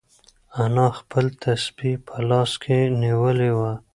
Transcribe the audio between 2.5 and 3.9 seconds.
کې نیولې وه.